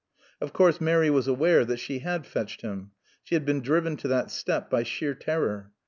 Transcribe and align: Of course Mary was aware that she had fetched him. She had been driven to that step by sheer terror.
Of 0.41 0.51
course 0.51 0.81
Mary 0.81 1.11
was 1.11 1.27
aware 1.27 1.63
that 1.63 1.77
she 1.77 1.99
had 1.99 2.25
fetched 2.25 2.61
him. 2.63 2.89
She 3.23 3.35
had 3.35 3.45
been 3.45 3.61
driven 3.61 3.97
to 3.97 4.07
that 4.07 4.31
step 4.31 4.67
by 4.67 4.81
sheer 4.81 5.13
terror. 5.13 5.73